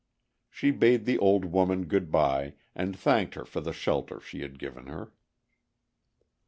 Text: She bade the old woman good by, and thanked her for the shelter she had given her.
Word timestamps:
She 0.49 0.71
bade 0.71 1.05
the 1.05 1.19
old 1.19 1.45
woman 1.45 1.85
good 1.85 2.09
by, 2.11 2.55
and 2.73 2.97
thanked 2.97 3.35
her 3.35 3.45
for 3.45 3.61
the 3.61 3.71
shelter 3.71 4.19
she 4.19 4.41
had 4.41 4.57
given 4.57 4.87
her. 4.87 5.13